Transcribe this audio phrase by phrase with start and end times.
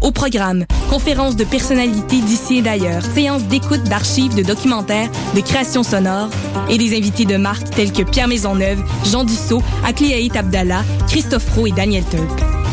[0.00, 5.82] Au programme, conférences de personnalités d'ici et d'ailleurs, séances d'écoute d'archives, de documentaires, de créations
[5.82, 6.28] sonores
[6.68, 11.68] et des invités de marque tels que Pierre Maisonneuve, Jean Dussault, Akliaït Abdallah, Christophe Roux
[11.68, 12.28] et Daniel Turp.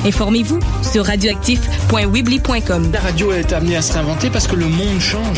[0.06, 2.92] Informez-vous sur radioactif.weebly.com.
[2.92, 5.38] La radio est amenée à se réinventer parce que le monde change.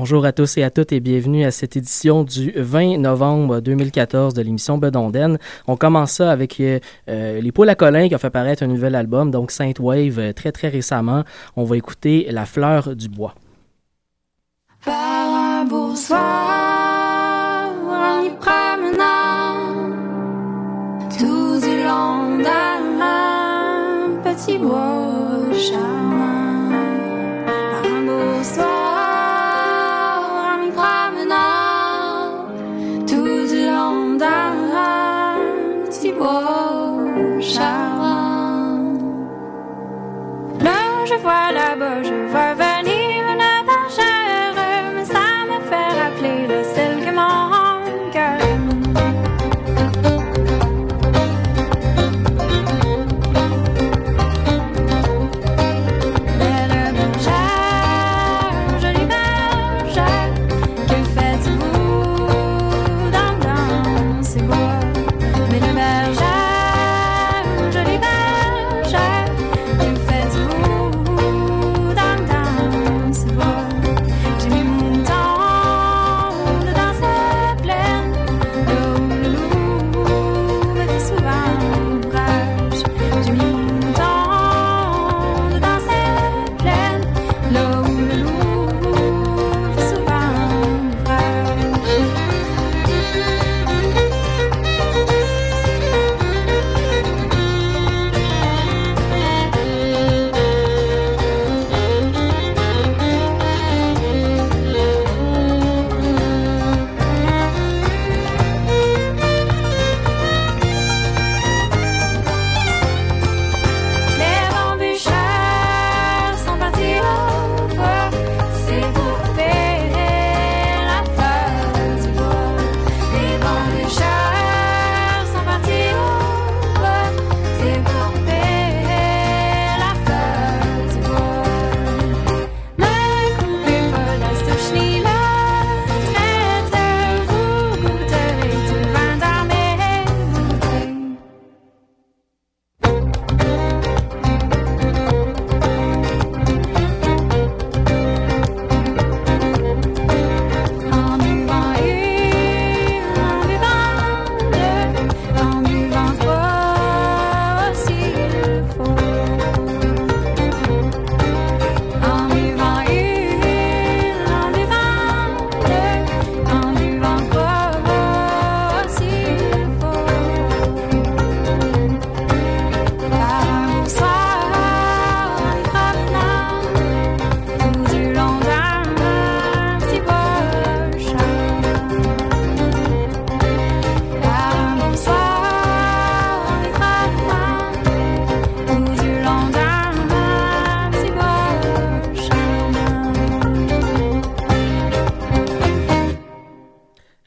[0.00, 4.32] Bonjour à tous et à toutes et bienvenue à cette édition du 20 novembre 2014
[4.32, 5.36] de l'émission Bedonden.
[5.66, 8.94] On commence ça avec euh, les Poules à Colin qui ont fait paraître un nouvel
[8.94, 11.24] album, donc Saint Wave, euh, très très récemment.
[11.54, 13.34] On va écouter La fleur du bois.
[42.00, 42.49] hoje vai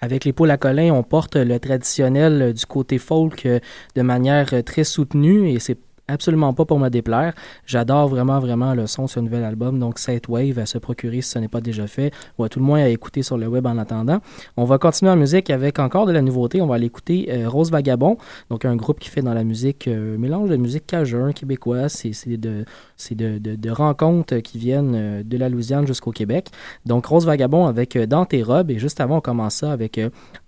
[0.03, 4.83] avec les poules à Colin, on porte le traditionnel du côté folk de manière très
[4.83, 5.77] soutenue et c'est
[6.07, 7.33] absolument pas pour me déplaire.
[7.65, 9.79] J'adore vraiment, vraiment le son de ce nouvel album.
[9.79, 12.59] Donc, cette wave à se procurer si ce n'est pas déjà fait, ou à tout
[12.59, 14.19] le moins à écouter sur le web en attendant.
[14.57, 16.61] On va continuer en musique avec encore de la nouveauté.
[16.61, 18.17] On va aller écouter euh, Rose Vagabond,
[18.49, 21.93] donc un groupe qui fait dans la musique, euh, mélange de musique cajun, québécoise.
[21.93, 22.65] C'est de,
[23.11, 26.49] de, de, de, rencontres qui viennent euh, de la Louisiane jusqu'au Québec.
[26.85, 28.43] Donc, Rose Vagabond avec Dans tes.
[28.67, 29.99] Et juste avant, on commence ça avec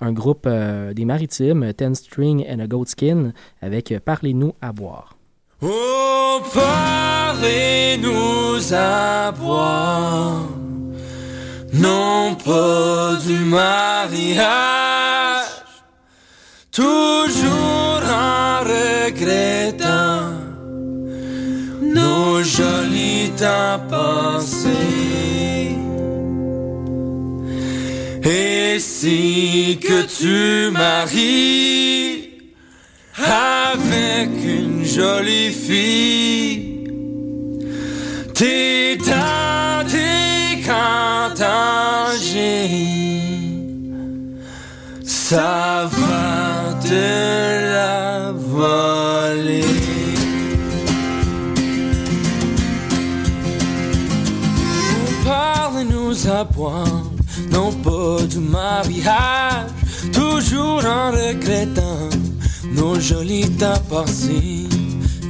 [0.01, 0.49] un groupe
[0.93, 3.31] des maritimes, Ten String and a Goat Skin,
[3.61, 5.14] avec Parlez-nous à boire.
[5.67, 8.13] Oh, parlez-nous
[8.71, 10.47] à boire,
[11.73, 14.35] non pas du mariage,
[16.71, 20.33] toujours en regrettant
[21.81, 23.65] nos jolis temps.
[28.27, 32.24] Et si que tu maries
[34.95, 36.87] jolie fille.
[38.33, 40.61] T'es dans tes
[45.03, 47.05] ça va te
[47.75, 49.65] la voler.
[55.25, 56.47] Parle-nous à
[57.51, 59.71] non pas du mariage,
[60.13, 62.09] toujours en regrettant
[62.73, 64.74] nos jolis temps.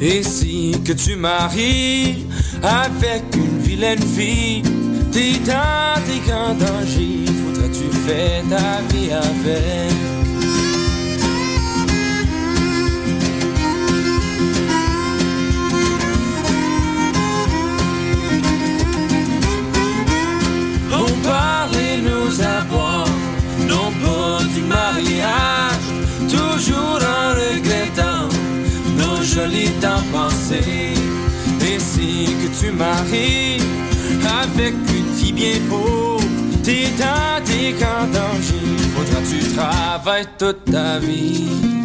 [0.02, 2.26] Et si que tu maries
[2.62, 4.62] avec une vilaine fille,
[5.12, 10.15] t'es dans des grands dangers, faudrait-tu faire ta vie avec?
[29.82, 30.94] Temps passés.
[31.62, 33.62] Et si que tu maries
[34.44, 36.18] avec une fille bien beau,
[36.64, 41.85] t'es dans des grands dangers, faudra tu travailles toute ta vie.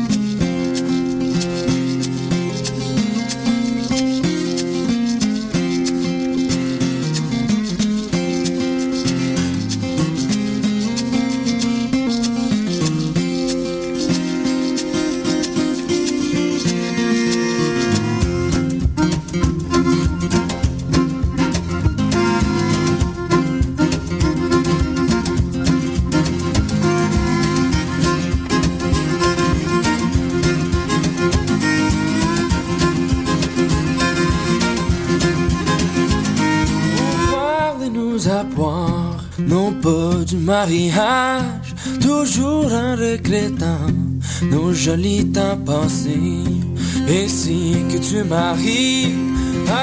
[40.26, 43.86] Du mariage, toujours en regrettant
[44.42, 46.44] nos jolis temps passés.
[47.08, 49.14] Et si que tu maries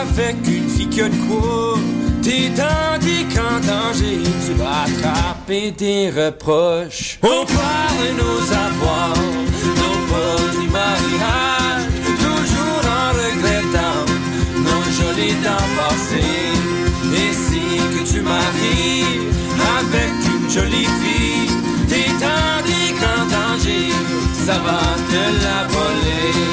[0.02, 1.80] avec une fille a quoi,
[2.22, 7.20] t'es dans des grands dangers, tu vas attraper des reproches.
[7.24, 9.24] On parle nos avoirs,
[9.82, 10.87] non pas du mariage,
[18.28, 19.20] maries
[19.80, 21.50] avec une jolie fille,
[21.88, 22.10] t'es
[22.70, 23.94] des grands dangers,
[24.46, 24.80] ça va
[25.10, 26.47] te la voler.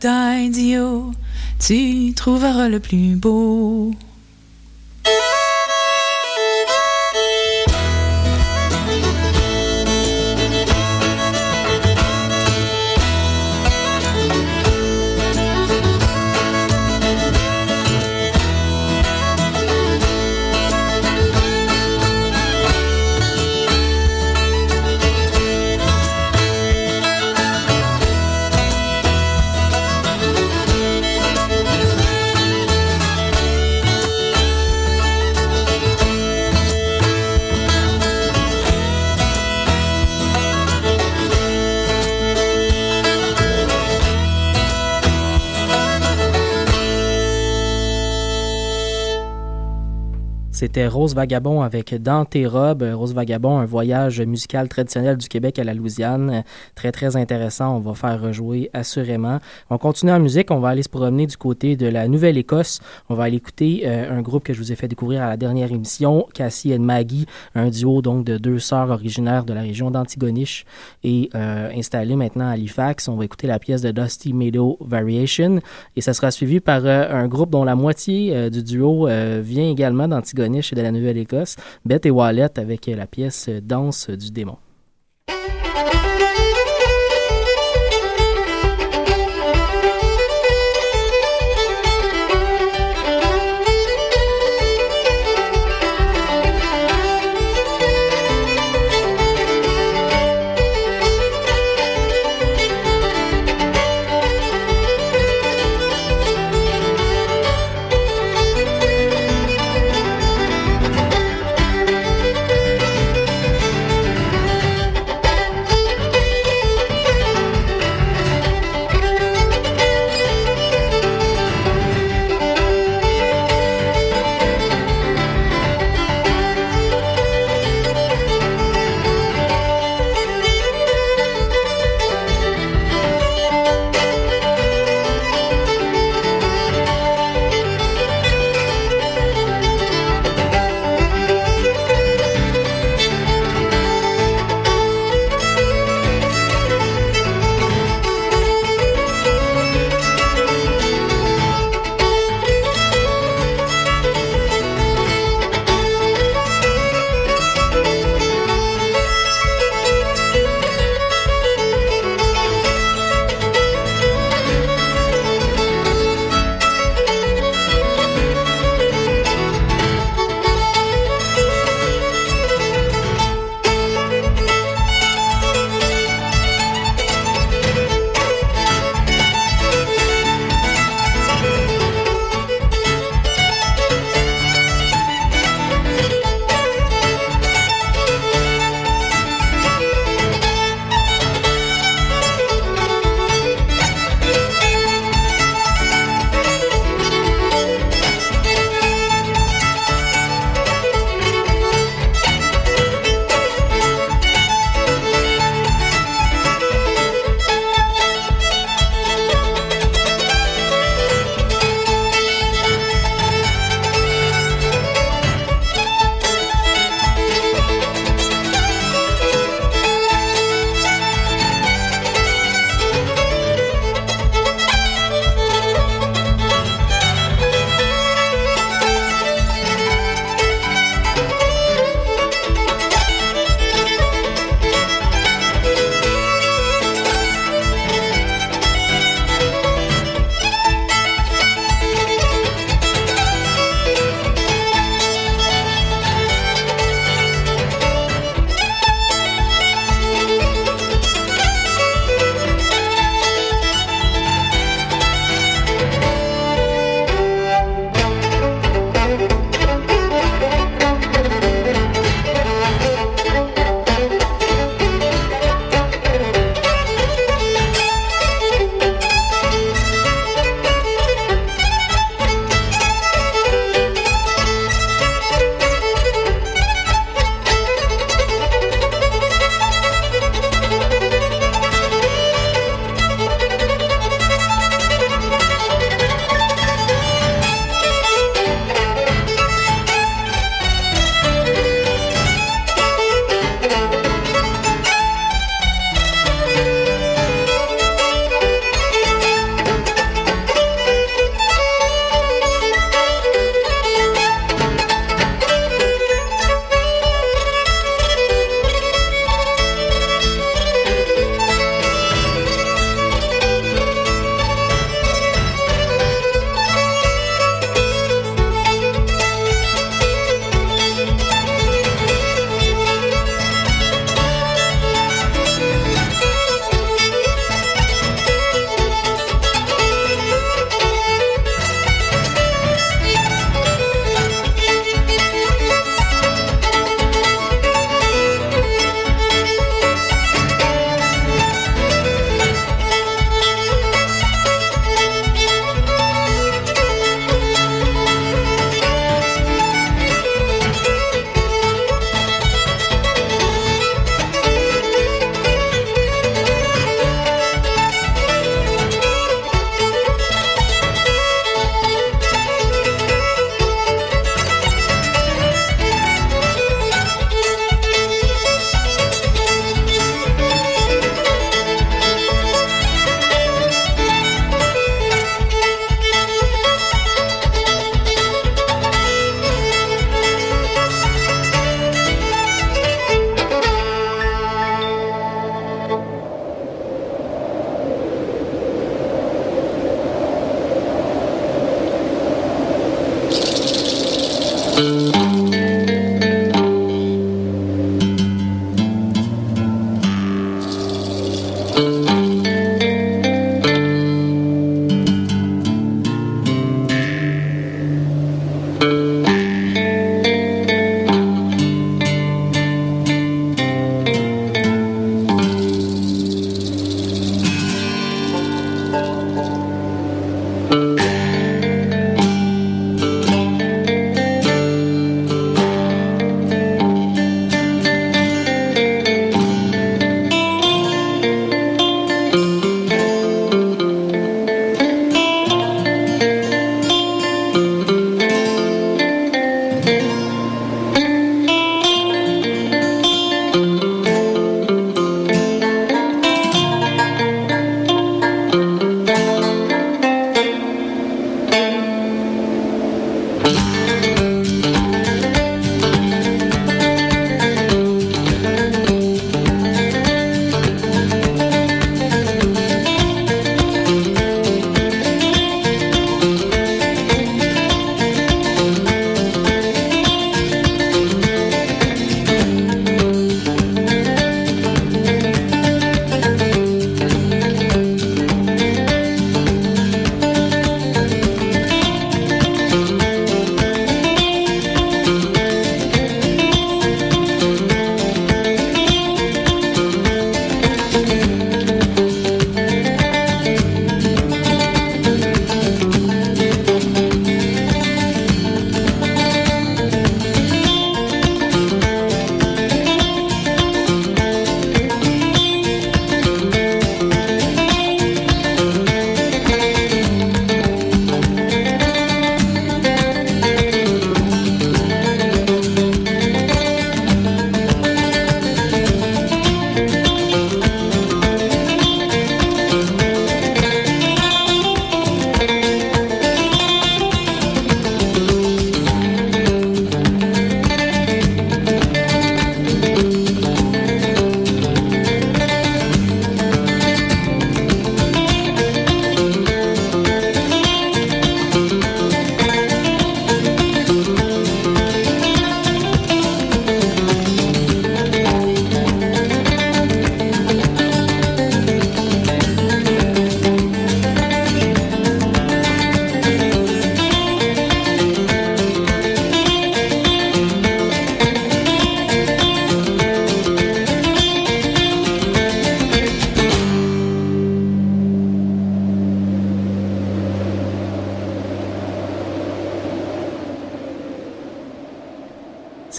[0.00, 1.12] Robes d'Indio.
[1.58, 3.92] Tu trouveras le plus beau.
[50.60, 52.84] C'était Rose Vagabond avec Dans tes robes.
[52.92, 56.44] Rose Vagabond, un voyage musical traditionnel du Québec à la Louisiane.
[56.74, 57.76] Très, très intéressant.
[57.76, 59.38] On va faire rejouer assurément.
[59.70, 60.50] On continue en musique.
[60.50, 62.80] On va aller se promener du côté de la Nouvelle-Écosse.
[63.08, 65.38] On va aller écouter euh, un groupe que je vous ai fait découvrir à la
[65.38, 67.24] dernière émission, Cassie et Maggie,
[67.54, 70.66] un duo donc de deux sœurs originaires de la région d'Antigonish
[71.04, 73.08] et euh, installé maintenant à Halifax.
[73.08, 75.60] On va écouter la pièce de Dusty Meadow Variation
[75.96, 79.08] et ça sera suivi par euh, un groupe dont la moitié euh, du duo
[79.40, 84.56] vient également d'Antigonish de la Nouvelle-Écosse, Beth et Wallet avec la pièce Danse du démon.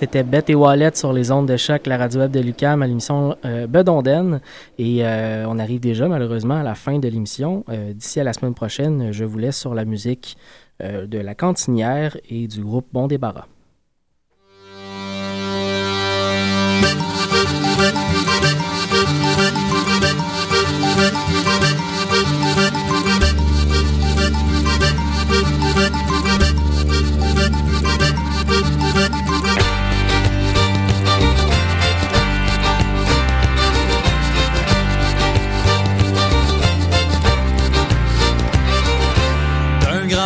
[0.01, 2.87] C'était Bête et Wallet sur les ondes de choc, la radio web de Lucam à
[2.87, 4.41] l'émission euh, Bedonden.
[4.79, 7.63] Et euh, on arrive déjà malheureusement à la fin de l'émission.
[7.69, 10.37] Euh, D'ici à la semaine prochaine, je vous laisse sur la musique
[10.81, 13.45] euh, de La Cantinière et du groupe Bon Débarras.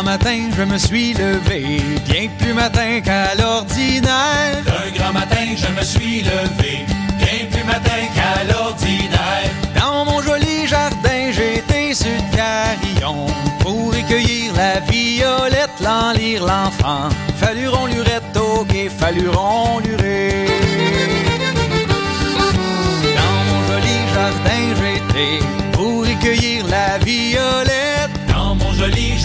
[0.06, 4.62] Matin, je me suis levé, bien plus matin qu'à l'ordinaire.
[4.84, 6.86] Un grand matin, je me suis levé,
[7.18, 9.50] bien plus matin qu'à l'ordinaire.
[9.74, 13.26] Dans mon joli jardin, j'étais sur le carillon
[13.58, 17.08] pour recueillir la violette, l'en lire l'enfant.
[17.40, 19.80] Falluron lurette au guet, falluron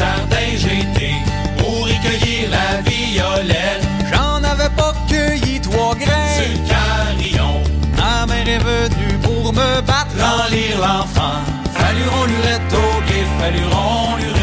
[0.01, 1.15] jardin, j'étais
[1.57, 3.83] pour recueillir la violette.
[4.11, 6.33] J'en avais pas cueilli trois grains.
[6.37, 7.53] Sur le carillon,
[7.97, 10.15] Ma mère est venue pour me battre.
[10.51, 11.39] lire l'enfant.
[11.77, 14.40] Falluron lurette au guet, falluron lurette.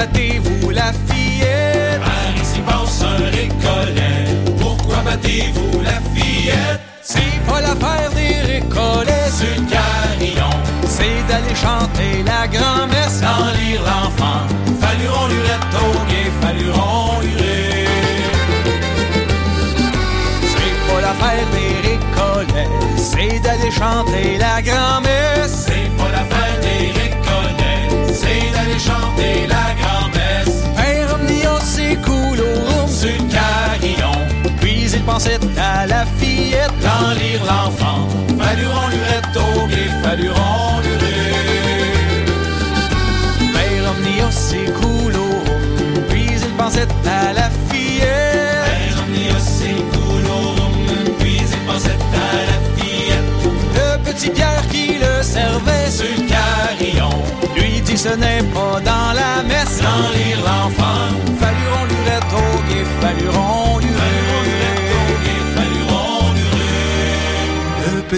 [0.00, 4.24] Battez-vous la fillette Par ici passe un récollet,
[4.58, 10.54] pourquoi battez-vous la fillette C'est pas l'affaire des récollets, le carillon.
[10.86, 14.40] c'est d'aller chanter la grand-messe Dans lire l'enfant,
[14.80, 17.86] falluron lurette au guet, falluron luré.
[20.52, 24.79] C'est pas l'affaire des récollets, c'est d'aller chanter la grand-messe
[35.20, 36.72] pensait à la fillette.
[36.80, 39.68] Dans lire l'enfant, falluron lurette au
[40.02, 41.42] falluron luré.
[43.52, 45.12] Père Omnia, c'est cool
[46.08, 48.64] puis il pensait à la fillette.
[48.64, 50.24] Père Omnia, c'est cool
[51.18, 53.24] puis il pensait à la fillette.
[53.74, 57.10] Le petit Pierre qui le servait Sur le carillon,
[57.56, 59.80] lui dit ce n'est pas dans la messe.
[59.82, 62.86] Dans lire l'enfant, Falluron lurette au guet,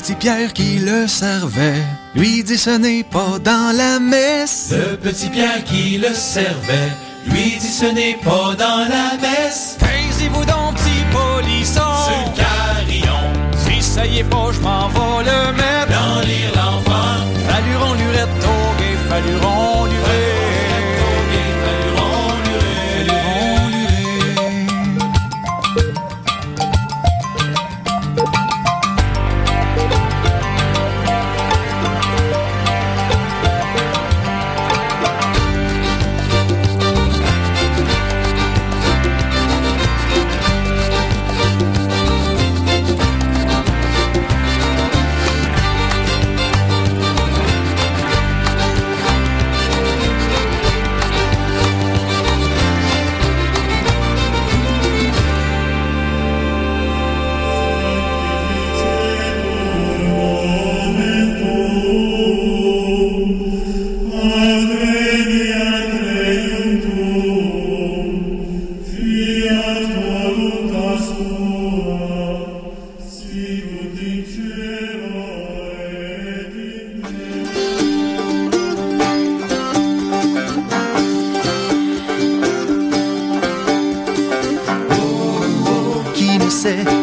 [0.02, 1.84] petit Pierre qui le servait.
[2.16, 4.72] Lui dit ce n'est pas dans la messe.
[4.72, 6.90] Le petit Pierre qui le servait,
[7.24, 9.76] lui dit ce n'est pas dans la messe.
[9.78, 11.92] Taisez-vous donc petit polisson.
[12.08, 13.22] Le carillon,
[13.64, 15.92] Si ça y est pas, je m'en vais le mettre.
[15.92, 18.98] Dans lire l'enfant, Falluron lurette au guet,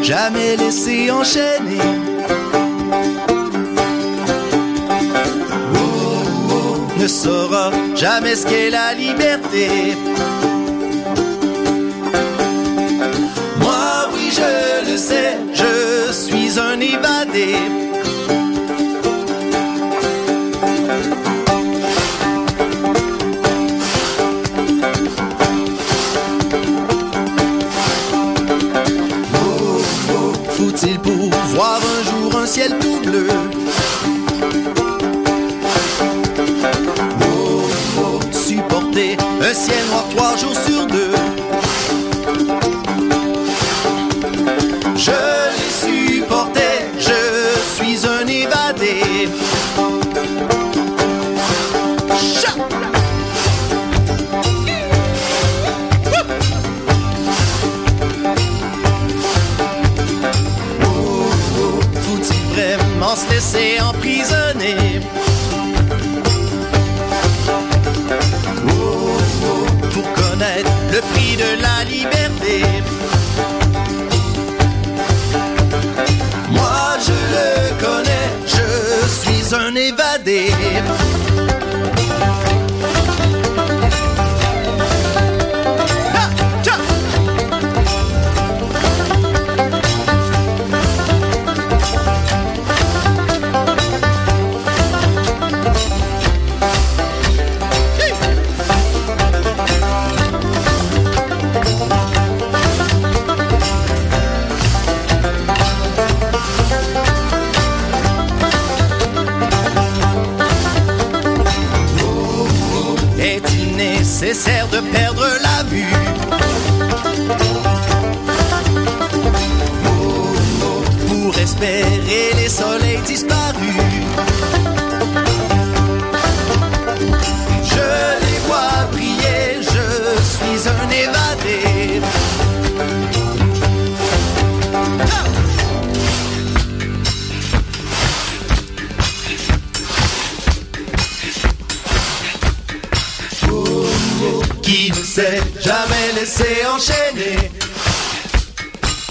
[0.10, 1.59] jamais laissé enchaîner.
[8.46, 9.68] Qu'est la liberté.
[39.60, 41.09] Ciel noir trois jours sur deux